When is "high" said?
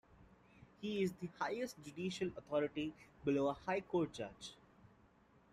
3.53-3.81